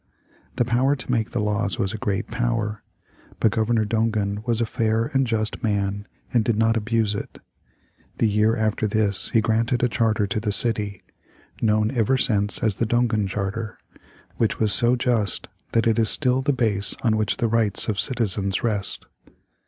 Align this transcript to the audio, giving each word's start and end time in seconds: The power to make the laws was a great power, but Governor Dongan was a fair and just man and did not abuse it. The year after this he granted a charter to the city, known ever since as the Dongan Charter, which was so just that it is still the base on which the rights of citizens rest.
The 0.55 0.65
power 0.65 0.95
to 0.95 1.11
make 1.11 1.29
the 1.29 1.39
laws 1.39 1.77
was 1.77 1.93
a 1.93 1.97
great 1.99 2.25
power, 2.27 2.81
but 3.39 3.51
Governor 3.51 3.85
Dongan 3.85 4.43
was 4.47 4.59
a 4.59 4.65
fair 4.65 5.11
and 5.13 5.27
just 5.27 5.61
man 5.63 6.07
and 6.33 6.43
did 6.43 6.57
not 6.57 6.75
abuse 6.75 7.13
it. 7.13 7.37
The 8.17 8.27
year 8.27 8.55
after 8.55 8.87
this 8.87 9.29
he 9.29 9.41
granted 9.41 9.83
a 9.83 9.87
charter 9.87 10.25
to 10.25 10.39
the 10.39 10.51
city, 10.51 11.03
known 11.61 11.91
ever 11.91 12.17
since 12.17 12.63
as 12.63 12.77
the 12.77 12.87
Dongan 12.87 13.27
Charter, 13.27 13.77
which 14.37 14.59
was 14.59 14.73
so 14.73 14.95
just 14.95 15.47
that 15.73 15.85
it 15.85 15.99
is 15.99 16.09
still 16.09 16.41
the 16.41 16.51
base 16.51 16.95
on 17.03 17.15
which 17.15 17.37
the 17.37 17.47
rights 17.47 17.87
of 17.87 17.99
citizens 17.99 18.63
rest. 18.63 19.05